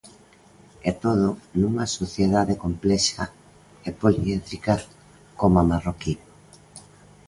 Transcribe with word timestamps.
E 0.89 0.91
todo 1.03 1.27
nunha 1.59 1.85
sociedade 1.97 2.55
complexa 2.63 3.23
e 3.87 3.89
poliédrica 4.01 4.73
como 5.39 5.55
a 5.61 5.67
marroquí. 5.71 6.13